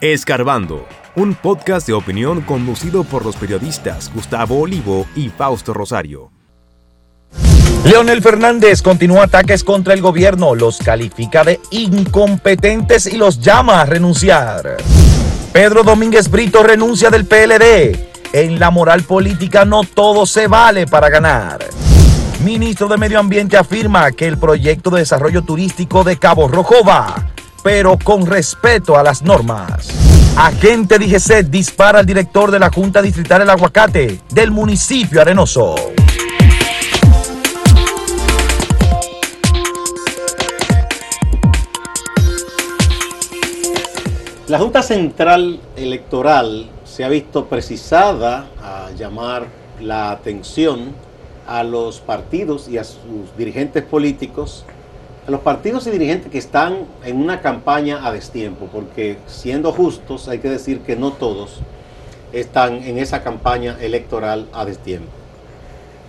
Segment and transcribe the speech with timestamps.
[0.00, 6.30] Escarbando, un podcast de opinión conducido por los periodistas Gustavo Olivo y Fausto Rosario.
[7.84, 13.84] Leonel Fernández continúa ataques contra el gobierno, los califica de incompetentes y los llama a
[13.84, 14.78] renunciar.
[15.52, 18.08] Pedro Domínguez Brito renuncia del PLD.
[18.32, 21.58] En la moral política no todo se vale para ganar.
[22.42, 27.32] Ministro de Medio Ambiente afirma que el proyecto de desarrollo turístico de Cabo Rojo va
[27.62, 29.88] pero con respeto a las normas.
[30.36, 35.74] Agente DGC dispara al director de la Junta Distrital El Aguacate del municipio arenoso.
[44.48, 49.46] La Junta Central Electoral se ha visto precisada a llamar
[49.80, 50.92] la atención
[51.46, 54.64] a los partidos y a sus dirigentes políticos
[55.30, 60.40] los partidos y dirigentes que están en una campaña a destiempo, porque siendo justos hay
[60.40, 61.60] que decir que no todos
[62.32, 65.10] están en esa campaña electoral a destiempo.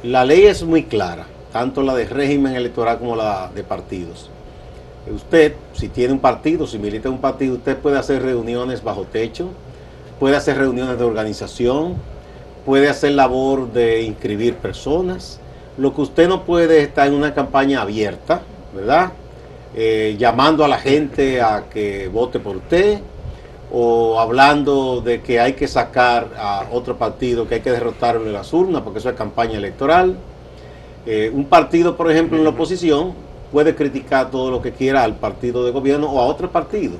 [0.01, 4.31] La ley es muy clara, tanto la de régimen electoral como la de partidos.
[5.13, 9.03] Usted, si tiene un partido, si milita en un partido, usted puede hacer reuniones bajo
[9.03, 9.49] techo,
[10.19, 11.95] puede hacer reuniones de organización,
[12.65, 15.39] puede hacer labor de inscribir personas.
[15.77, 18.41] Lo que usted no puede es estar en una campaña abierta,
[18.73, 19.11] ¿verdad?
[19.73, 22.99] Eh, llamando a la gente a que vote por usted
[23.71, 28.33] o hablando de que hay que sacar a otro partido, que hay que derrotarlo en
[28.33, 30.17] las urnas, porque eso es campaña electoral.
[31.05, 33.13] Eh, un partido, por ejemplo, en la oposición
[33.51, 36.97] puede criticar todo lo que quiera al partido de gobierno o a otro partido.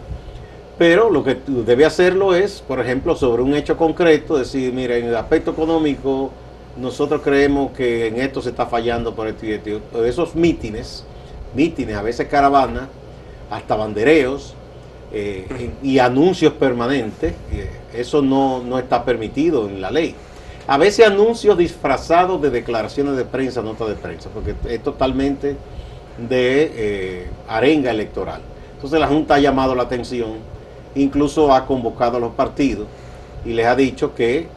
[0.78, 5.06] Pero lo que debe hacerlo es, por ejemplo, sobre un hecho concreto, decir, mira, en
[5.06, 6.32] el aspecto económico,
[6.78, 10.06] nosotros creemos que en esto se está fallando por esto y esto.
[10.06, 11.06] Esos mítines
[11.54, 12.84] mítines, a veces caravanas,
[13.50, 14.56] hasta bandereos
[15.12, 17.34] eh, y anuncios permanentes.
[17.94, 20.16] eso no, no, está permitido en la ley.
[20.68, 25.58] A veces anuncios disfrazados de declaraciones de prensa, notas de prensa, porque es totalmente
[26.18, 28.42] de eh, arenga electoral.
[28.76, 30.36] Entonces la Junta ha llamado la atención,
[30.96, 32.88] incluso ha convocado a los partidos
[33.46, 34.48] y les ha dicho que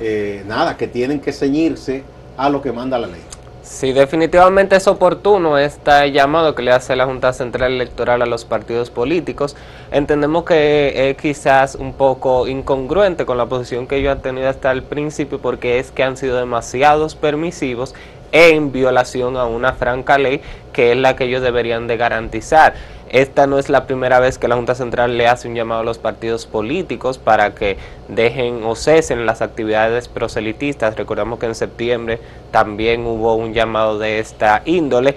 [0.00, 2.02] eh, nada, que tienen que ceñirse
[2.36, 3.20] a lo que manda la ley.
[3.62, 8.44] Sí, definitivamente es oportuno este llamado que le hace la Junta Central Electoral a los
[8.44, 9.54] partidos políticos.
[9.92, 14.72] Entendemos que es quizás un poco incongruente con la posición que ellos han tenido hasta
[14.72, 17.94] el principio porque es que han sido demasiados permisivos
[18.32, 20.40] en violación a una franca ley
[20.72, 22.74] que es la que ellos deberían de garantizar.
[23.12, 25.84] Esta no es la primera vez que la Junta Central le hace un llamado a
[25.84, 27.76] los partidos políticos para que
[28.08, 30.96] dejen o cesen las actividades proselitistas.
[30.96, 35.14] Recordamos que en septiembre también hubo un llamado de esta índole.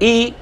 [0.00, 0.34] Y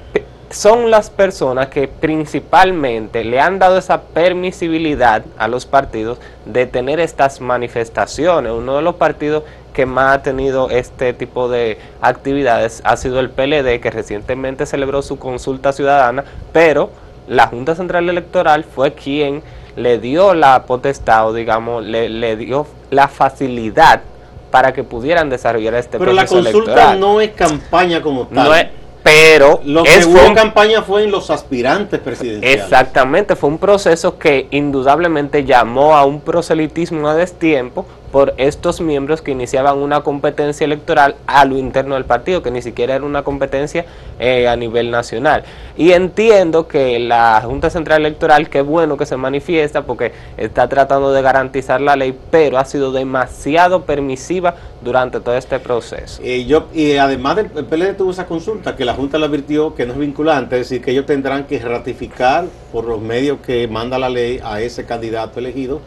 [0.49, 6.99] son las personas que principalmente le han dado esa permisibilidad a los partidos de tener
[6.99, 8.53] estas manifestaciones.
[8.53, 9.43] Uno de los partidos
[9.77, 15.03] que más ha tenido este tipo de actividades ha sido el PLD, que recientemente celebró
[15.03, 16.89] su consulta ciudadana, pero
[17.27, 19.43] la Junta Central Electoral fue quien
[19.75, 24.01] le dio la potestad o digamos le, le dio la facilidad
[24.49, 28.71] para que pudieran desarrollar este pero proceso Pero la consulta no es campaña como tal.
[29.03, 32.63] pero lo que hubo campaña fue en los aspirantes presidenciales.
[32.63, 39.21] Exactamente, fue un proceso que indudablemente llamó a un proselitismo a destiempo por estos miembros
[39.21, 43.23] que iniciaban una competencia electoral a lo interno del partido, que ni siquiera era una
[43.23, 43.85] competencia
[44.19, 45.43] eh, a nivel nacional.
[45.77, 51.11] Y entiendo que la Junta Central Electoral, qué bueno que se manifiesta porque está tratando
[51.11, 56.21] de garantizar la ley, pero ha sido demasiado permisiva durante todo este proceso.
[56.23, 59.85] Y, yo, y además el PLD tuvo esa consulta que la Junta le advirtió que
[59.85, 63.99] no es vinculante, es decir, que ellos tendrán que ratificar por los medios que manda
[63.99, 65.81] la ley a ese candidato elegido,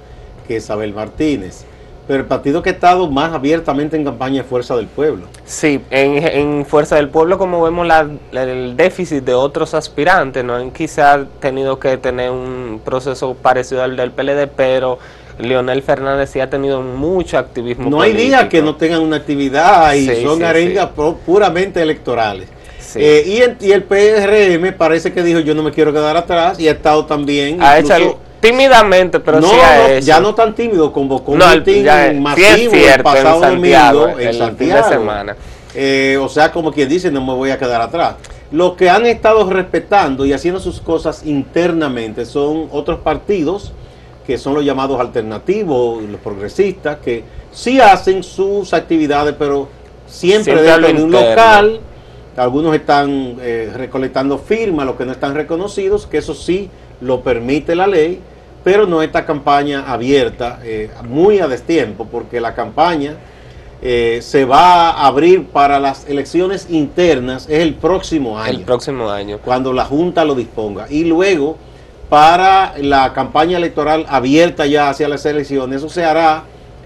[0.47, 1.65] que es Abel Martínez.
[2.11, 5.27] Pero el partido que ha estado más abiertamente en campaña es Fuerza del Pueblo.
[5.45, 7.87] Sí, en, Fuerza del Pueblo, como vemos
[8.33, 13.95] el déficit de otros aspirantes, no han quizás tenido que tener un proceso parecido al
[13.95, 14.99] del PLD, pero
[15.39, 17.89] Leonel Fernández sí ha tenido mucho activismo.
[17.89, 20.89] No hay día que no tengan una actividad y son arengas
[21.25, 22.49] puramente electorales.
[22.97, 26.73] Eh, y, el, PRM parece que dijo yo no me quiero quedar atrás y ha
[26.73, 27.63] estado también...
[27.63, 29.57] Ha hecho Tímidamente, pero sí
[30.03, 34.89] Ya no tan tímido, convocó un meeting masivo el pasado domingo en Santiago.
[34.89, 35.37] De semana.
[35.75, 38.17] Eh, o sea, como quien dice, no me voy a quedar atrás.
[38.51, 43.73] Los que han estado respetando y haciendo sus cosas internamente son otros partidos,
[44.27, 47.23] que son los llamados alternativos, los progresistas, que
[47.53, 49.69] sí hacen sus actividades, pero
[50.07, 51.81] siempre, dentro de un local.
[52.37, 57.75] Algunos están eh, recolectando firmas, los que no están reconocidos, que eso sí lo permite
[57.75, 58.21] la ley,
[58.63, 63.17] pero no esta campaña abierta, eh, muy a destiempo, porque la campaña
[63.83, 68.59] eh, se va a abrir para las elecciones internas, es el próximo año.
[68.59, 69.39] El próximo año.
[69.43, 70.87] Cuando la Junta lo disponga.
[70.91, 71.57] Y luego,
[72.11, 76.45] para la campaña electoral abierta ya hacia las elecciones, eso se hará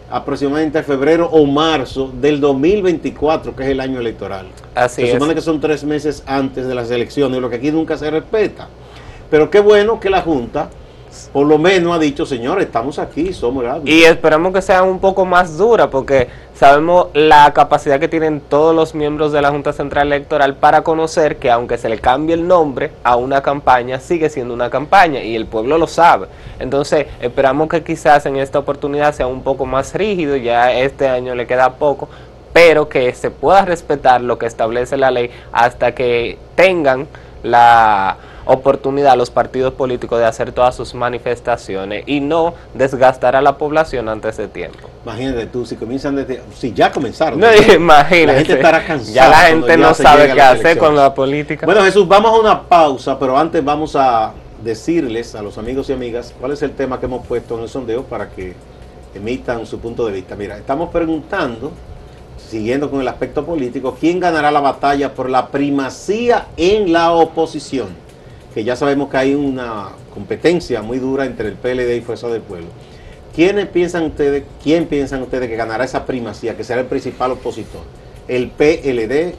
[0.08, 4.46] aproximadamente en febrero o marzo del 2024, que es el año electoral.
[4.76, 5.12] Así se es.
[5.14, 8.69] supone que son tres meses antes de las elecciones, lo que aquí nunca se respeta.
[9.31, 10.69] Pero qué bueno que la Junta,
[11.32, 13.93] por lo menos, ha dicho, señores, estamos aquí, somos grandes.
[13.93, 18.75] Y esperamos que sea un poco más dura porque sabemos la capacidad que tienen todos
[18.75, 22.47] los miembros de la Junta Central Electoral para conocer que aunque se le cambie el
[22.47, 26.29] nombre a una campaña, sigue siendo una campaña y el pueblo lo sabe.
[26.59, 31.35] Entonces esperamos que quizás en esta oportunidad sea un poco más rígido, ya este año
[31.35, 32.09] le queda poco,
[32.53, 37.09] pero que se pueda respetar lo que establece la ley hasta que tengan
[37.43, 43.58] la oportunidad los partidos políticos de hacer todas sus manifestaciones y no desgastar a la
[43.58, 44.88] población antes de tiempo.
[45.05, 47.41] Imagínate tú, si comienzan desde, si ya comenzaron.
[47.44, 48.26] No, imagínate.
[48.26, 49.14] La gente estará cansada.
[49.14, 51.67] Ya la gente no sabe a qué hacer con la política.
[51.67, 54.32] Bueno, Jesús, vamos a una pausa, pero antes vamos a
[54.62, 57.69] decirles a los amigos y amigas cuál es el tema que hemos puesto en el
[57.69, 58.55] sondeo para que
[59.14, 60.37] emitan su punto de vista.
[60.37, 61.70] Mira, estamos preguntando,
[62.49, 68.04] siguiendo con el aspecto político, quién ganará la batalla por la primacía en la oposición.
[68.55, 72.41] Que ya sabemos que hay una competencia muy dura entre el PLD y Fuerza del
[72.41, 72.69] Pueblo.
[73.35, 77.83] ¿Quiénes piensan ustedes, quién piensan ustedes que ganará esa primacía, que será el principal opositor?
[78.29, 79.35] ¿El PLD,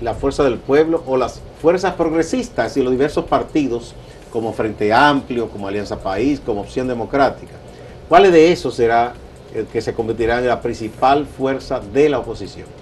[0.00, 3.96] la Fuerza del Pueblo o las fuerzas progresistas y los diversos partidos
[4.30, 7.54] como Frente Amplio, como Alianza País, como Opción Democrática?
[8.08, 9.14] ¿Cuál de esos será
[9.52, 12.81] el que se convertirá en la principal fuerza de la oposición?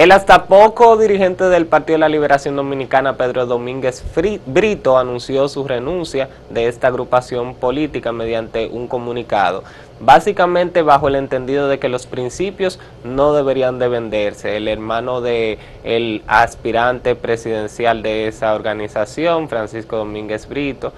[0.00, 4.02] El hasta poco dirigente del Partido de la Liberación Dominicana, Pedro Domínguez
[4.46, 9.62] Brito, anunció su renuncia de esta agrupación política mediante un comunicado,
[10.00, 14.56] básicamente bajo el entendido de que los principios no deberían de venderse.
[14.56, 20.94] El hermano de el aspirante presidencial de esa organización, Francisco Domínguez Brito,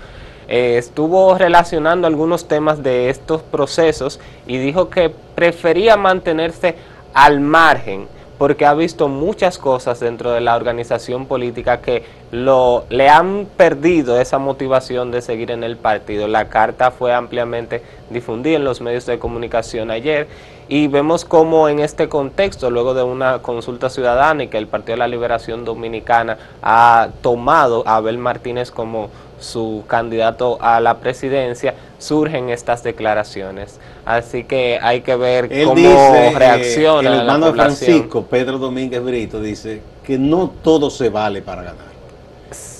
[0.46, 6.76] eh, estuvo relacionando algunos temas de estos procesos y dijo que prefería mantenerse
[7.14, 8.06] al margen
[8.42, 12.02] porque ha visto muchas cosas dentro de la organización política que
[12.32, 16.26] lo, le han perdido esa motivación de seguir en el partido.
[16.26, 20.26] La carta fue ampliamente difundida en los medios de comunicación ayer
[20.72, 24.94] y vemos cómo en este contexto, luego de una consulta ciudadana y que el Partido
[24.94, 31.74] de la Liberación Dominicana ha tomado a Abel Martínez como su candidato a la presidencia,
[31.98, 33.80] surgen estas declaraciones.
[34.06, 37.76] Así que hay que ver Él cómo dice, eh, reacciona el la hermano población.
[37.76, 41.92] Francisco, Pedro Domínguez Brito, dice que no todo se vale para ganar.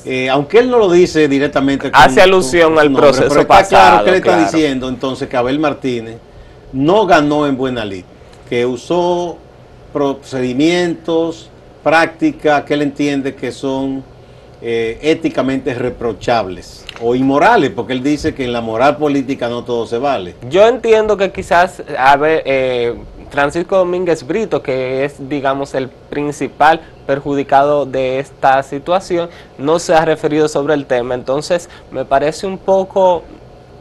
[0.06, 1.90] Eh, aunque él no lo dice directamente.
[1.92, 4.44] Hace alusión al proceso pero está pasado, Claro que le está claro.
[4.44, 6.16] diciendo entonces que Abel Martínez
[6.72, 8.04] no ganó en buena lid,
[8.48, 9.36] que usó
[9.92, 11.50] procedimientos,
[11.82, 14.02] prácticas que él entiende que son
[14.60, 19.86] eh, éticamente reprochables o inmorales, porque él dice que en la moral política no todo
[19.86, 20.36] se vale.
[20.48, 22.94] Yo entiendo que quizás a ver, eh,
[23.30, 30.04] Francisco Domínguez Brito, que es, digamos, el principal perjudicado de esta situación, no se ha
[30.04, 31.14] referido sobre el tema.
[31.14, 33.22] Entonces, me parece un poco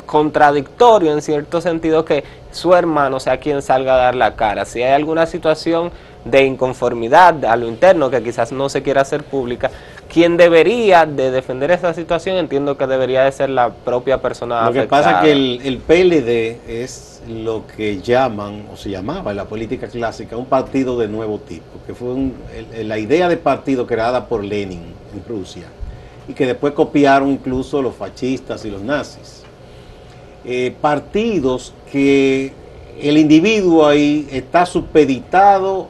[0.06, 4.66] contradictorio en cierto sentido que su hermano sea quien salga a dar la cara.
[4.66, 5.92] Si hay alguna situación
[6.26, 9.72] de inconformidad a lo interno que quizás no se quiera hacer pública,
[10.12, 14.74] quien debería de defender esa situación entiendo que debería de ser la propia persona Lo
[14.74, 15.04] que afectada.
[15.04, 19.46] pasa es que el, el PLD es lo que llaman, o se llamaba en la
[19.46, 22.36] política clásica, un partido de nuevo tipo, que fue un-
[22.74, 25.64] el- la idea de partido creada por Lenin en Rusia
[26.28, 29.44] y que después copiaron incluso los fascistas y los nazis.
[30.44, 32.52] Eh, partidos que
[33.00, 35.88] el individuo ahí está supeditado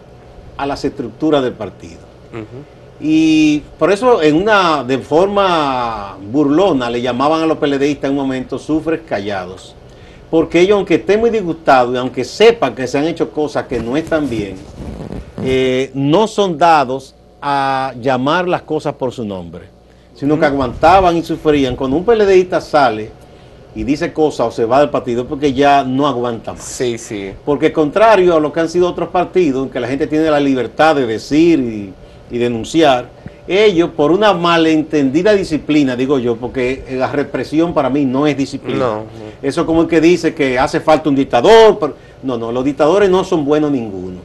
[0.57, 1.99] a las estructuras del partido.
[2.99, 8.23] Y por eso en una de forma burlona le llamaban a los PLDistas en un
[8.23, 9.73] momento sufres callados.
[10.29, 13.79] Porque ellos aunque estén muy disgustados y aunque sepan que se han hecho cosas que
[13.79, 14.55] no están bien,
[15.43, 19.65] eh, no son dados a llamar las cosas por su nombre,
[20.13, 21.75] sino que aguantaban y sufrían.
[21.75, 23.20] Cuando un PLDista sale
[23.75, 26.63] y dice cosas o se va del partido porque ya no aguanta más.
[26.63, 27.31] Sí, sí.
[27.45, 30.39] Porque contrario a lo que han sido otros partidos, en que la gente tiene la
[30.39, 31.93] libertad de decir y,
[32.35, 33.09] y denunciar,
[33.47, 38.79] ellos por una malentendida disciplina, digo yo, porque la represión para mí no es disciplina.
[38.79, 39.03] No.
[39.41, 41.77] Eso como el que dice que hace falta un dictador.
[41.79, 44.19] pero- no, no, los dictadores no son buenos ninguno.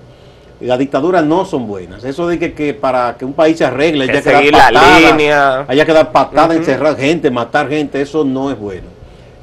[0.61, 2.03] Las dictaduras no son buenas.
[2.05, 4.53] Eso de que, que para que un país se arregle Que haya que dar seguir
[4.53, 5.65] la patada, línea.
[5.69, 8.96] haya que dar patada, encerrar gente, matar gente, eso no es bueno.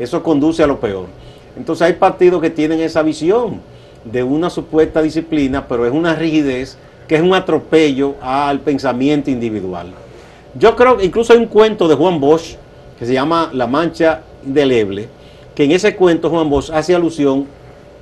[0.03, 1.05] Eso conduce a lo peor.
[1.55, 3.61] Entonces hay partidos que tienen esa visión
[4.03, 9.87] de una supuesta disciplina, pero es una rigidez que es un atropello al pensamiento individual.
[10.59, 12.55] Yo creo que incluso hay un cuento de Juan Bosch
[12.99, 15.07] que se llama La Mancha Indeleble,
[15.55, 17.47] que en ese cuento Juan Bosch hace alusión,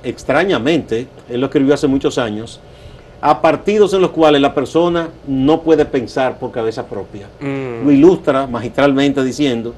[0.02, 2.60] extrañamente, él lo escribió hace muchos años,
[3.20, 7.28] a partidos en los cuales la persona no puede pensar por cabeza propia.
[7.40, 7.86] Mm.
[7.86, 9.72] Lo ilustra magistralmente diciendo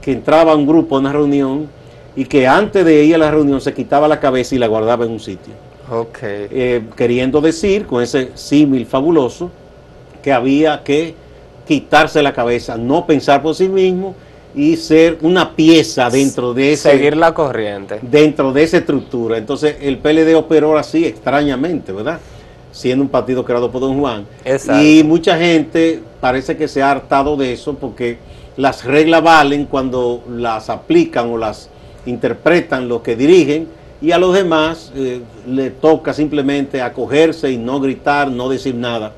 [0.00, 1.68] que entraba a un grupo a una reunión
[2.16, 5.04] y que antes de ir a la reunión se quitaba la cabeza y la guardaba
[5.04, 5.52] en un sitio.
[5.90, 6.18] Ok.
[6.22, 9.50] Eh, queriendo decir con ese símil fabuloso
[10.22, 11.14] que había que
[11.66, 14.14] quitarse la cabeza, no pensar por sí mismo
[14.54, 18.00] y ser una pieza dentro de ese Seguir la corriente.
[18.02, 19.38] dentro de esa estructura.
[19.38, 22.18] Entonces el PLD operó así extrañamente, ¿verdad?
[22.72, 24.26] Siendo un partido creado por Don Juan.
[24.44, 24.82] Exacto.
[24.82, 28.18] Y mucha gente parece que se ha hartado de eso porque
[28.60, 31.70] las reglas valen cuando las aplican o las
[32.04, 33.68] interpretan los que dirigen
[34.02, 39.12] y a los demás eh, le toca simplemente acogerse y no gritar, no decir nada.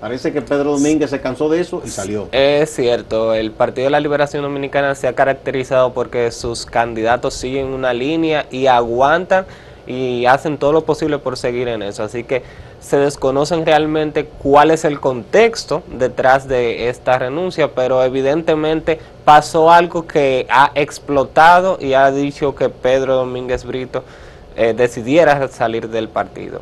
[0.00, 2.28] Parece que Pedro Domínguez se cansó de eso y salió.
[2.32, 7.66] Es cierto, el Partido de la Liberación Dominicana se ha caracterizado porque sus candidatos siguen
[7.66, 9.46] una línea y aguantan
[9.88, 12.04] y hacen todo lo posible por seguir en eso.
[12.04, 12.42] Así que
[12.78, 20.06] se desconocen realmente cuál es el contexto detrás de esta renuncia, pero evidentemente pasó algo
[20.06, 24.04] que ha explotado y ha dicho que Pedro Domínguez Brito
[24.56, 26.60] eh, decidiera salir del partido.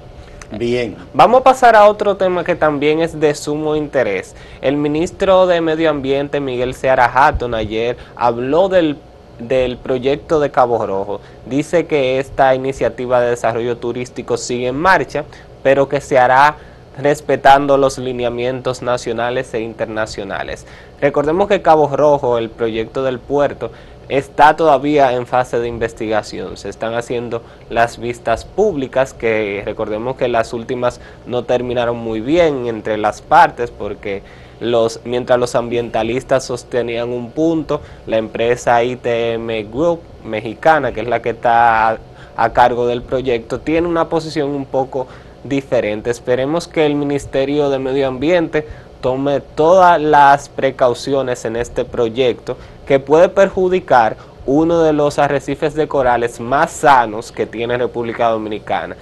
[0.53, 0.97] Bien.
[1.13, 4.37] Vamos a pasar a otro tema que también es de sumo interés.
[4.61, 8.97] El ministro de Medio Ambiente, Miguel Seara Hatton, ayer habló del,
[9.39, 11.21] del proyecto de Cabo Rojo.
[11.47, 15.25] Dice que esta iniciativa de desarrollo turístico sigue en marcha,
[15.63, 16.57] pero que se hará
[16.99, 20.67] respetando los lineamientos nacionales e internacionales.
[21.01, 23.71] Recordemos que Cabo Rojo, el proyecto del puerto,
[24.09, 26.57] está todavía en fase de investigación.
[26.57, 32.67] Se están haciendo las vistas públicas que recordemos que las últimas no terminaron muy bien
[32.67, 34.23] entre las partes porque
[34.61, 41.23] los mientras los ambientalistas sostenían un punto, la empresa ITM Group mexicana, que es la
[41.23, 41.99] que está a,
[42.37, 45.07] a cargo del proyecto, tiene una posición un poco
[45.45, 46.11] diferente.
[46.11, 48.67] Esperemos que el Ministerio de Medio Ambiente
[49.01, 55.89] tome todas las precauciones en este proyecto que puede perjudicar uno de los arrecifes de
[55.89, 58.97] corales más sanos que tiene República Dominicana.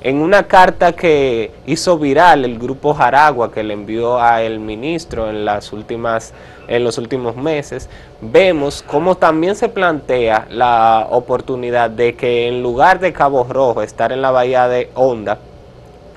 [0.00, 5.44] En una carta que hizo viral el grupo Jaragua que le envió al ministro en
[5.44, 6.32] las últimas
[6.68, 7.88] en los últimos meses,
[8.20, 14.12] vemos cómo también se plantea la oportunidad de que en lugar de Cabo Rojo estar
[14.12, 15.38] en la bahía de Honda,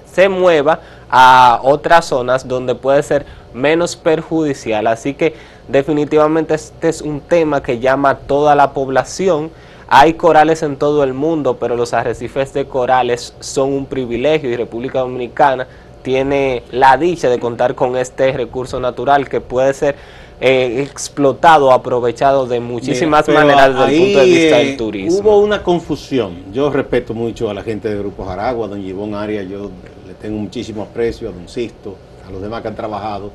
[0.05, 4.87] se mueva a otras zonas donde puede ser menos perjudicial.
[4.87, 5.35] Así que
[5.67, 9.51] definitivamente este es un tema que llama a toda la población.
[9.93, 14.55] Hay corales en todo el mundo, pero los arrecifes de corales son un privilegio y
[14.55, 15.67] República Dominicana
[16.01, 19.97] tiene la dicha de contar con este recurso natural que puede ser
[20.39, 25.19] eh, explotado, aprovechado de muchísimas maneras desde el punto de vista eh, del turismo.
[25.19, 26.53] Hubo una confusión.
[26.53, 29.71] Yo respeto mucho a la gente de Grupo Jaragua, a don Gibón Arias, yo
[30.07, 33.29] le tengo muchísimo aprecio, a don Sisto, a los demás que han trabajado.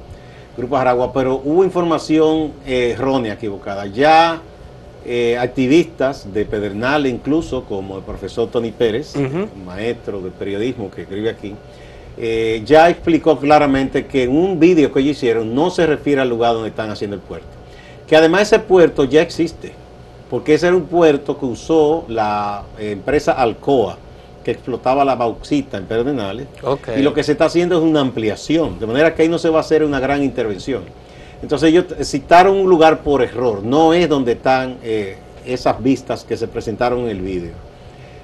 [0.56, 3.84] Grupo Jaragua, pero hubo información eh, errónea, equivocada.
[3.84, 4.40] Ya
[5.08, 9.14] eh, activistas de Pedernal, incluso como el profesor Tony Pérez,
[9.64, 11.54] maestro de periodismo que escribe aquí,
[12.18, 16.28] eh, ya explicó claramente que en un vídeo que ellos hicieron no se refiere al
[16.28, 17.46] lugar donde están haciendo el puerto.
[18.08, 19.72] Que además ese puerto ya existe,
[20.28, 23.98] porque ese era un puerto que usó la eh, empresa Alcoa,
[24.44, 26.46] que explotaba la bauxita en Pedernales,
[26.96, 29.50] y lo que se está haciendo es una ampliación, de manera que ahí no se
[29.50, 30.82] va a hacer una gran intervención.
[31.42, 36.36] Entonces ellos citaron un lugar por error, no es donde están eh, esas vistas que
[36.36, 37.52] se presentaron en el vídeo,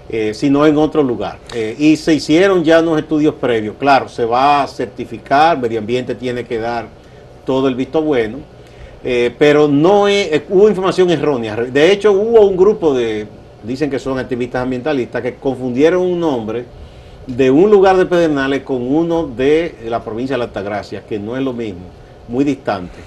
[0.08, 1.38] eh, sino en otro lugar.
[1.54, 6.14] Eh, y se hicieron ya unos estudios previos, claro, se va a certificar, medio ambiente
[6.14, 6.86] tiene que dar
[7.44, 8.38] todo el visto bueno,
[9.36, 11.56] pero no es- hubo información errónea.
[11.56, 13.26] De hecho, hubo un grupo de,
[13.64, 16.64] dicen que son activistas ambientalistas, que confundieron un nombre
[17.26, 21.36] de un lugar de Pedernales con uno de la provincia de la Altagracia, que no
[21.36, 21.80] es lo mismo,
[22.28, 22.98] muy distante.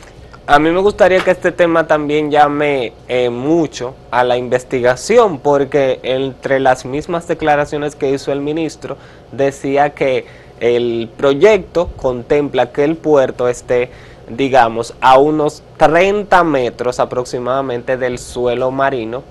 [0.47, 5.99] A mí me gustaría que este tema también llame eh, mucho a la investigación, porque
[6.03, 8.95] entre las mismas declaraciones que hizo el ministro,
[9.31, 10.25] decía que
[10.59, 13.89] el proyecto contempla que el puerto esté
[14.29, 19.23] digamos, a unos 30 metros aproximadamente del suelo marino.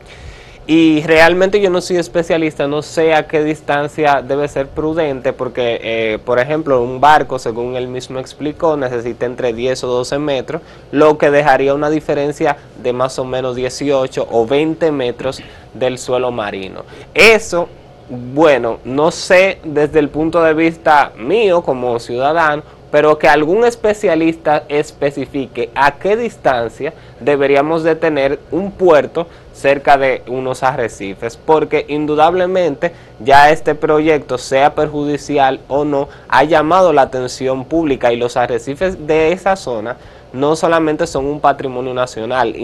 [0.67, 5.79] Y realmente yo no soy especialista, no sé a qué distancia debe ser prudente, porque,
[5.83, 10.63] eh, por ejemplo, un barco, según él mismo explicó, necesita entre 10 o 12 metros,
[10.91, 15.43] lo que dejaría una diferencia de más o menos 18 o 20 metros
[15.75, 16.85] del suelo marino.
[17.13, 17.69] Eso,
[18.09, 24.65] bueno, no sé desde el punto de vista mío como ciudadano, pero que algún especialista
[24.69, 32.93] especifique a qué distancia deberíamos de tener un puerto cerca de unos arrecifes, porque indudablemente
[33.21, 39.07] ya este proyecto, sea perjudicial o no, ha llamado la atención pública y los arrecifes
[39.07, 39.97] de esa zona
[40.33, 42.55] no solamente son un patrimonio nacional,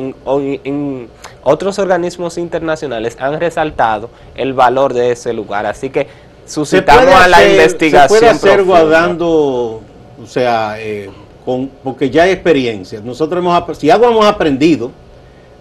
[1.44, 6.08] otros organismos internacionales han resaltado el valor de ese lugar, así que
[6.44, 8.08] suscitamos a la investigación.
[8.08, 9.80] Se puede hacer guardando
[10.22, 11.10] o sea, eh,
[11.44, 13.00] con, porque ya hay experiencia.
[13.02, 14.90] Nosotros hemos, si algo hemos aprendido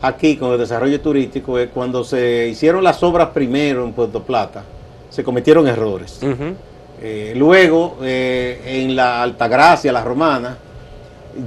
[0.01, 4.63] aquí con el desarrollo turístico es cuando se hicieron las obras primero en Puerto Plata,
[5.09, 6.19] se cometieron errores.
[7.01, 10.57] Eh, luego, eh, en la Altagracia, la Romana,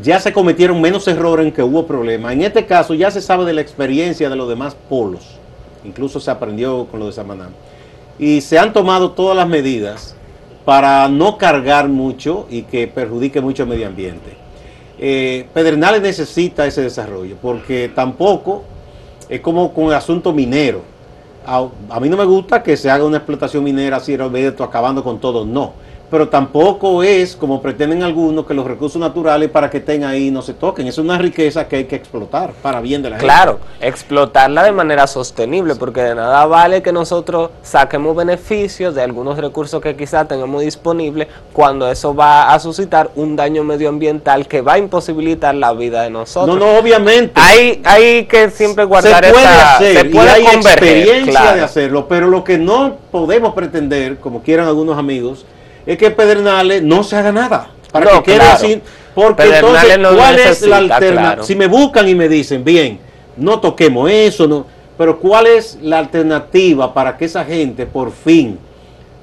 [0.02, 2.32] ya se cometieron menos errores en que hubo problemas.
[2.32, 5.38] En este caso ya se sabe de la experiencia de los demás polos.
[5.84, 7.48] Incluso se aprendió con lo de Samaná.
[8.18, 10.14] Y se han tomado todas las medidas
[10.64, 14.41] para no cargar mucho y que perjudique mucho el medio ambiente.
[15.04, 18.62] Eh, Pedernales necesita ese desarrollo porque tampoco
[19.28, 20.82] es como con el asunto minero.
[21.44, 24.16] A, mí no me gusta que se haga una explotación minera así,
[24.60, 25.72] acabando con todo, no
[26.12, 30.42] pero tampoco es como pretenden algunos que los recursos naturales para que estén ahí no
[30.42, 30.86] se toquen.
[30.86, 33.24] Es una riqueza que hay que explotar para bien de la gente.
[33.24, 39.38] Claro, explotarla de manera sostenible, porque de nada vale que nosotros saquemos beneficios de algunos
[39.38, 44.74] recursos que quizá tengamos disponibles cuando eso va a suscitar un daño medioambiental que va
[44.74, 46.58] a imposibilitar la vida de nosotros.
[46.58, 47.40] No, no, obviamente.
[47.40, 52.26] Hay, hay que siempre guardar se puede hacer, se puede hay experiencia de hacerlo, pero
[52.26, 55.46] lo que no podemos pretender, como quieran algunos amigos,
[55.86, 57.70] es que Pedernales no se haga nada.
[57.90, 58.80] Para que quede
[59.14, 61.44] Porque entonces, ¿cuál es la alternativa?
[61.44, 62.98] Si me buscan y me dicen, bien,
[63.36, 64.66] no toquemos eso, no,
[64.96, 68.58] pero ¿cuál es la alternativa para que esa gente por fin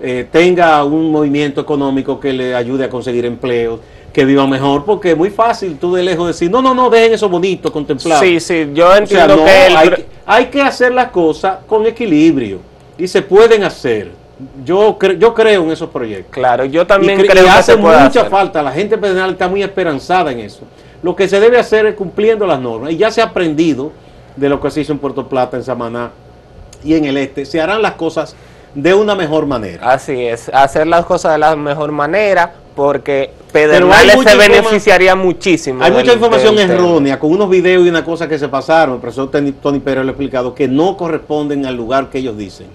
[0.01, 3.79] eh, tenga un movimiento económico que le ayude a conseguir empleos?
[4.13, 7.13] que viva mejor, porque es muy fácil tú de lejos decir, no, no, no, dejen
[7.13, 8.21] eso bonito, contemplado.
[8.21, 12.59] Sí, sí, yo entiendo que, hay, hay que hacer las cosas con equilibrio
[12.97, 14.11] y se pueden hacer
[14.63, 16.33] yo, yo creo en esos proyectos.
[16.33, 18.61] Claro, yo también creo que hace mucha falta.
[18.63, 20.61] La gente penal está muy esperanzada en eso.
[21.01, 22.91] Lo que se debe hacer es cumpliendo las normas.
[22.91, 23.91] Y ya se ha aprendido
[24.35, 26.11] de lo que se hizo en Puerto Plata, en Samaná
[26.83, 27.45] y en el este.
[27.45, 28.35] Se harán las cosas
[28.73, 29.91] de una mejor manera.
[29.91, 35.83] Así es, hacer las cosas de la mejor manera, porque Pedernales se beneficiaría muchísimo.
[35.83, 39.29] Hay mucha información errónea, con unos videos y una cosa que se pasaron, el profesor
[39.31, 42.67] Tony Pérez lo ha explicado, que no corresponden al lugar que ellos dicen.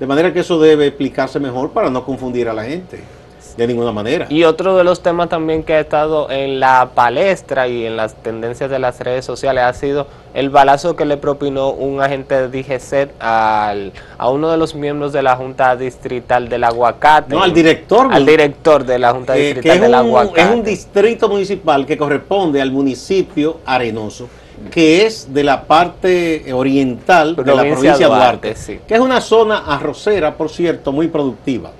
[0.00, 3.00] De manera que eso debe explicarse mejor para no confundir a la gente
[3.54, 4.26] de ninguna manera.
[4.30, 8.14] Y otro de los temas también que ha estado en la palestra y en las
[8.14, 12.62] tendencias de las redes sociales ha sido el balazo que le propinó un agente de
[12.62, 17.34] DGCET al, a uno de los miembros de la Junta Distrital del Aguacate.
[17.34, 18.08] No, al director.
[18.10, 20.40] Al director de la Junta eh, Distrital del Aguacate.
[20.40, 24.30] Es un distrito municipal que corresponde al municipio Arenoso
[24.70, 28.54] que es de la parte oriental de la provincia de Duarte,
[28.86, 31.72] que es una zona arrocera, por cierto, muy productiva.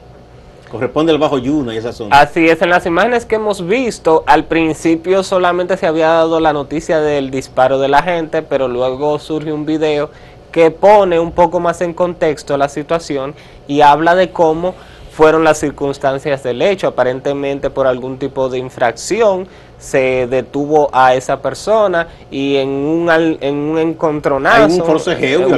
[0.71, 2.21] Corresponde al Bajo Yuna y esa zona.
[2.21, 6.53] Así es, en las imágenes que hemos visto, al principio solamente se había dado la
[6.53, 10.11] noticia del disparo de la gente, pero luego surge un video
[10.53, 13.35] que pone un poco más en contexto la situación
[13.67, 14.75] y habla de cómo
[15.11, 19.49] fueron las circunstancias del hecho, aparentemente por algún tipo de infracción
[19.81, 25.49] se detuvo a esa persona y en un, en un encontronazo, un forcejeo,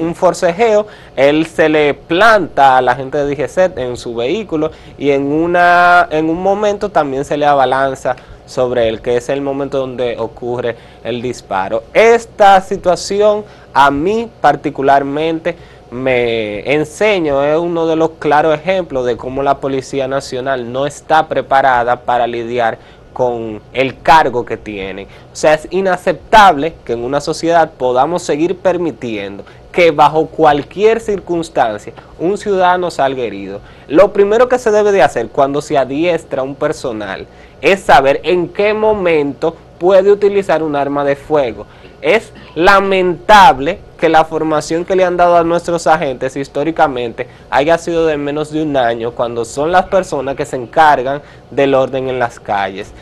[0.00, 5.10] un, forcejeo, él se le planta a la gente de DGC en su vehículo y
[5.10, 9.78] en, una, en un momento también se le abalanza sobre él, que es el momento
[9.78, 11.84] donde ocurre el disparo.
[11.92, 13.44] Esta situación
[13.74, 15.54] a mí particularmente
[15.90, 21.26] me enseño, es uno de los claros ejemplos de cómo la Policía Nacional no está
[21.28, 22.78] preparada para lidiar
[23.12, 25.04] con el cargo que tiene.
[25.32, 31.92] O sea, es inaceptable que en una sociedad podamos seguir permitiendo que bajo cualquier circunstancia
[32.18, 33.60] un ciudadano salga herido.
[33.88, 37.26] Lo primero que se debe de hacer cuando se adiestra un personal
[37.60, 41.66] es saber en qué momento puede utilizar un arma de fuego.
[42.02, 48.06] Es lamentable que la formación que le han dado a nuestros agentes históricamente haya sido
[48.06, 52.18] de menos de un año cuando son las personas que se encargan del orden en
[52.18, 52.92] las calles.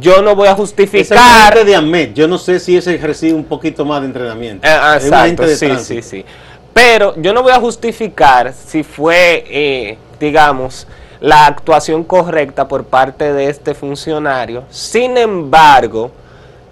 [0.00, 1.56] yo no voy a justificar.
[1.56, 2.14] Es de Ahmed.
[2.14, 4.66] Yo no sé si ese recibe un poquito más de entrenamiento.
[4.66, 6.24] Eh, exacto, sí, sí, sí.
[6.72, 10.86] Pero yo no voy a justificar si fue, eh, digamos,
[11.20, 14.64] la actuación correcta por parte de este funcionario.
[14.70, 16.10] Sin embargo,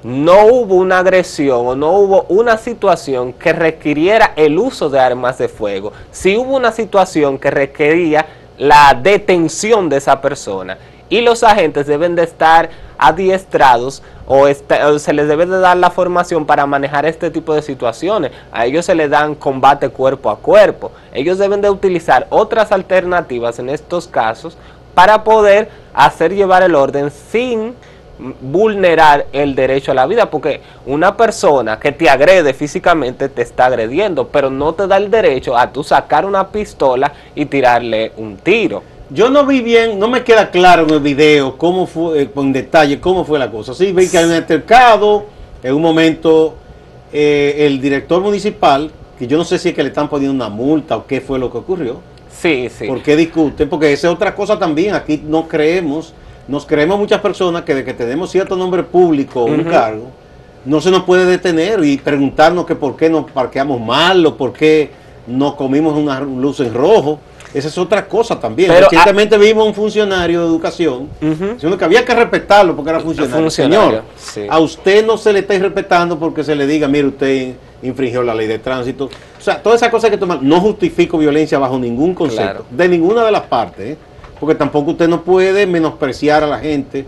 [0.02, 5.38] no hubo una agresión o no hubo una situación que requiriera el uso de armas
[5.38, 5.92] de fuego.
[6.10, 8.26] Si hubo una situación que requería
[8.58, 14.46] la detención de esa persona y los agentes deben de estar adiestrados o,
[14.98, 18.30] se les debe de dar la formación para manejar este tipo de situaciones.
[18.52, 20.92] A ellos se les dan combate cuerpo a cuerpo.
[21.12, 24.56] Ellos deben de utilizar otras alternativas en estos casos
[24.94, 27.74] para poder hacer llevar el orden sin
[28.40, 33.66] vulnerar el derecho a la vida, porque una persona que te agrede físicamente te está
[33.66, 38.36] agrediendo, pero no te da el derecho a tú sacar una pistola y tirarle un
[38.36, 38.82] tiro.
[39.10, 42.52] Yo no vi bien, no me queda claro en el video cómo fue, eh, con
[42.52, 43.74] detalle, cómo fue la cosa.
[43.74, 45.24] Sí, vi que hay un altercado,
[45.62, 46.54] en un momento
[47.12, 50.48] eh, el director municipal, que yo no sé si es que le están poniendo una
[50.48, 52.00] multa o qué fue lo que ocurrió.
[52.30, 52.86] Sí, sí.
[52.86, 53.68] ¿Por qué discuten?
[53.68, 56.14] Porque esa es otra cosa también, aquí no creemos
[56.50, 60.06] nos creemos muchas personas que de que tenemos cierto nombre público o un cargo,
[60.64, 64.52] no se nos puede detener y preguntarnos que por qué nos parqueamos mal o por
[64.52, 64.90] qué
[65.28, 67.20] no comimos una luz en rojo.
[67.54, 68.72] Esa es otra cosa también.
[68.72, 73.48] Recientemente vimos un funcionario de educación diciendo que había que respetarlo porque era funcionario.
[73.48, 74.02] Señor,
[74.48, 78.34] a usted no se le está respetando porque se le diga, mire, usted infringió la
[78.34, 79.04] ley de tránsito.
[79.04, 80.42] O sea, todas esas cosas que tomar.
[80.42, 83.92] No justifico violencia bajo ningún concepto, de ninguna de las partes.
[83.92, 83.98] ¿eh?
[84.40, 87.06] Porque tampoco usted no puede menospreciar a la gente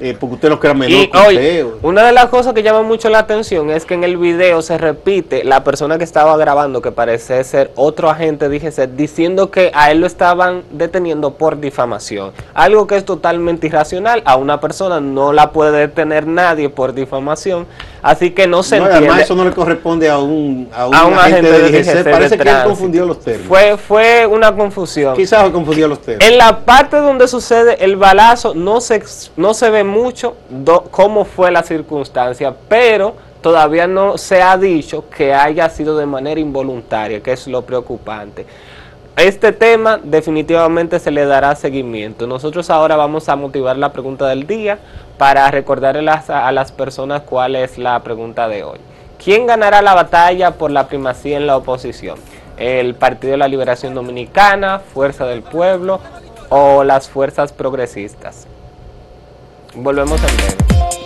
[0.00, 3.20] eh, porque usted no crea menor que Una de las cosas que llama mucho la
[3.20, 7.44] atención es que en el video se repite la persona que estaba grabando, que parece
[7.44, 12.32] ser otro agente de diciendo que a él lo estaban deteniendo por difamación.
[12.54, 14.22] Algo que es totalmente irracional.
[14.24, 17.66] A una persona no la puede detener nadie por difamación.
[18.04, 18.98] Así que no se entiende.
[18.98, 23.06] Además, eso no le corresponde a un, a un, agente, de Parece que él confundió
[23.06, 23.48] los términos.
[23.48, 25.16] Fue, fue una confusión.
[25.16, 26.30] Quizás confundió los términos.
[26.30, 29.02] En la parte donde sucede el balazo no se,
[29.38, 30.36] no se ve mucho
[30.90, 36.38] cómo fue la circunstancia, pero todavía no se ha dicho que haya sido de manera
[36.38, 38.44] involuntaria, que es lo preocupante.
[39.16, 42.26] Este tema definitivamente se le dará seguimiento.
[42.26, 44.80] Nosotros ahora vamos a motivar la pregunta del día
[45.18, 48.80] para recordarle a las personas cuál es la pregunta de hoy.
[49.22, 52.18] ¿Quién ganará la batalla por la primacía en la oposición?
[52.56, 56.00] ¿El Partido de la Liberación Dominicana, Fuerza del Pueblo
[56.48, 58.48] o las fuerzas progresistas?
[59.76, 61.03] Volvemos en breve.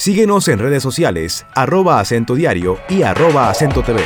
[0.00, 4.00] Síguenos en redes sociales, arroba acento diario y arroba acento TV.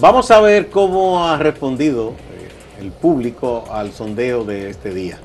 [0.00, 2.48] Vamos a ver cómo ha respondido eh,
[2.80, 5.20] el público al sondeo de este día.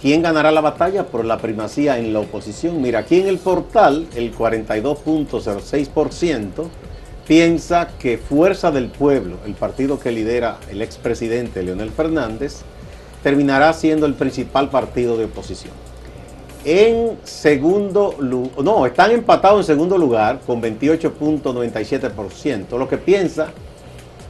[0.00, 2.80] ¿Quién ganará la batalla por la primacía en la oposición?
[2.80, 6.68] Mira, aquí en el portal el 42.06%
[7.26, 12.60] piensa que Fuerza del Pueblo, el partido que lidera el expresidente Leonel Fernández,
[13.22, 15.74] terminará siendo el principal partido de oposición.
[16.64, 23.48] En segundo lugar, no, están empatados en segundo lugar con 28.97%, lo que piensa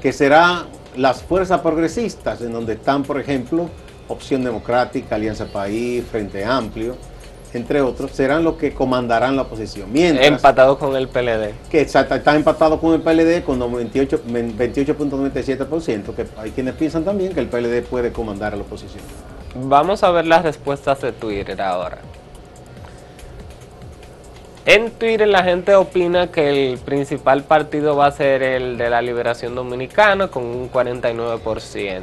[0.01, 3.69] que serán las fuerzas progresistas, en donde están, por ejemplo,
[4.09, 6.97] Opción Democrática, Alianza País, Frente Amplio,
[7.57, 9.93] entre otros, serán los que comandarán la oposición.
[9.93, 11.55] Mientras, empatado con el PLD.
[11.71, 17.49] Que están empatados con el PLD con 28.97%, que hay quienes piensan también que el
[17.49, 19.03] PLD puede comandar a la oposición.
[19.55, 21.99] Vamos a ver las respuestas de Twitter ahora.
[24.67, 29.01] En Twitter la gente opina que el principal partido va a ser el de la
[29.01, 32.03] Liberación Dominicana con un 49%.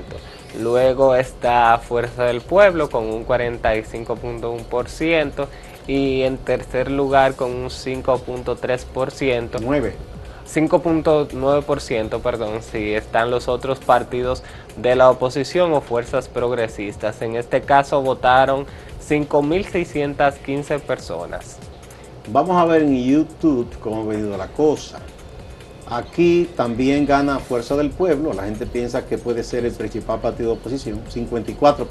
[0.59, 5.47] Luego está Fuerza del Pueblo con un 45.1%
[5.87, 9.59] y en tercer lugar con un 5.3%.
[9.61, 9.93] 9.
[10.45, 14.43] 5.9%, perdón, si están los otros partidos
[14.77, 17.21] de la oposición o fuerzas progresistas.
[17.21, 18.65] En este caso votaron
[19.07, 21.57] 5.615 personas.
[22.27, 24.99] Vamos a ver en YouTube cómo ha venido la cosa.
[25.93, 30.49] Aquí también gana Fuerza del Pueblo, la gente piensa que puede ser el principal partido
[30.49, 31.85] de oposición, 54%.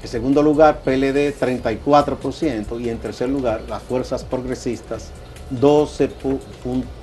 [0.00, 2.80] En segundo lugar, PLD, 34%.
[2.80, 5.10] Y en tercer lugar, las fuerzas progresistas,
[5.60, 6.08] 12%.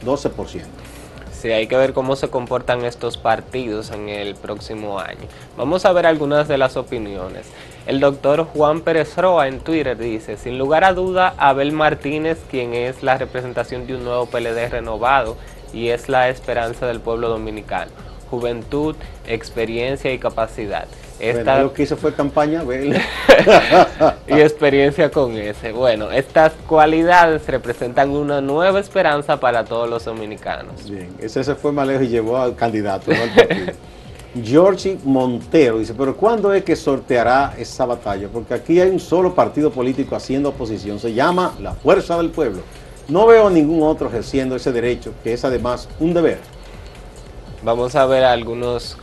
[0.05, 0.61] 12%.
[1.33, 5.27] Sí, hay que ver cómo se comportan estos partidos en el próximo año.
[5.57, 7.47] Vamos a ver algunas de las opiniones.
[7.85, 12.73] El doctor Juan Pérez Roa en Twitter dice, sin lugar a duda, Abel Martínez, quien
[12.73, 15.37] es la representación de un nuevo PLD renovado
[15.73, 17.91] y es la esperanza del pueblo dominicano.
[18.29, 20.87] Juventud, experiencia y capacidad.
[21.19, 21.63] Esta...
[21.63, 22.63] lo que hizo fue campaña,
[24.27, 25.71] y experiencia con ese.
[25.71, 30.89] Bueno, estas cualidades representan una nueva esperanza para todos los dominicanos.
[30.89, 33.75] Bien, ese se fue más lejos y llevó al candidato, no al.
[34.43, 38.27] Georgie Montero dice, pero ¿cuándo es que sorteará esa batalla?
[38.31, 42.61] Porque aquí hay un solo partido político haciendo oposición, se llama la Fuerza del Pueblo.
[43.07, 46.39] No veo ningún otro ejerciendo ese derecho, que es además un deber.
[47.63, 48.97] Vamos a ver algunos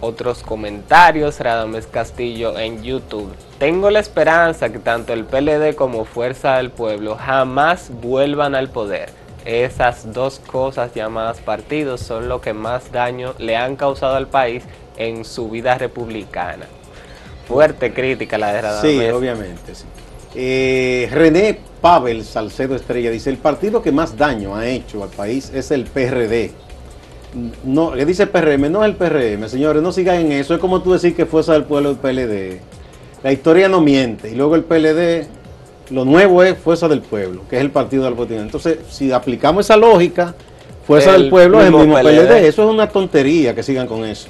[0.00, 1.40] otros comentarios.
[1.40, 3.32] Radames Castillo en YouTube.
[3.58, 9.24] Tengo la esperanza que tanto el PLD como Fuerza del Pueblo jamás vuelvan al poder
[9.44, 14.64] esas dos cosas llamadas partidos son lo que más daño le han causado al país
[14.96, 16.66] en su vida republicana.
[17.46, 18.90] Fuerte crítica la de Radamés.
[18.90, 19.84] Sí, obviamente, sí.
[20.34, 25.50] Eh, René Pavel Salcedo Estrella dice, el partido que más daño ha hecho al país
[25.54, 26.52] es el PRD.
[27.64, 30.54] No, le dice PRM, no es el PRM, señores, no sigan en eso.
[30.54, 32.60] Es como tú decir que Fuerza del Pueblo el PLD.
[33.22, 34.30] La historia no miente.
[34.30, 35.26] Y luego el PLD
[35.90, 38.44] lo nuevo es Fuerza del Pueblo, que es el partido de la oportunidad.
[38.44, 40.34] Entonces, si aplicamos esa lógica,
[40.86, 42.46] Fuerza del Pueblo es el mismo PLD.
[42.46, 44.28] Eso es una tontería que sigan con eso.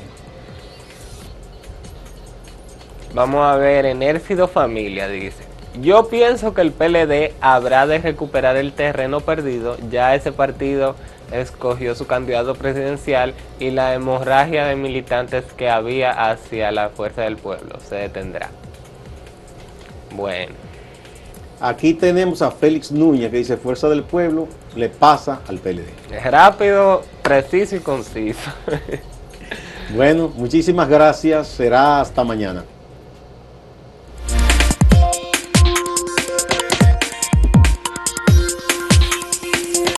[3.13, 5.54] Vamos a ver, Enércido Familia dice.
[5.81, 9.77] Yo pienso que el PLD habrá de recuperar el terreno perdido.
[9.91, 10.95] Ya ese partido
[11.33, 17.37] escogió su candidato presidencial y la hemorragia de militantes que había hacia la fuerza del
[17.37, 18.51] pueblo se detendrá.
[20.15, 20.55] Bueno.
[21.61, 25.87] Aquí tenemos a Félix Núñez que dice Fuerza del Pueblo le pasa al PLD.
[26.23, 28.51] Rápido, preciso y conciso.
[29.97, 31.49] bueno, muchísimas gracias.
[31.49, 32.65] Será hasta mañana.